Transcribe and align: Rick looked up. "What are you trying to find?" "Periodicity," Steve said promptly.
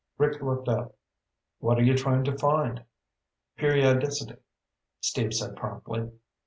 Rick 0.17 0.41
looked 0.41 0.67
up. 0.67 0.95
"What 1.59 1.77
are 1.77 1.83
you 1.83 1.95
trying 1.95 2.23
to 2.23 2.35
find?" 2.35 2.85
"Periodicity," 3.59 4.37
Steve 4.99 5.31
said 5.35 5.55
promptly. 5.55 6.09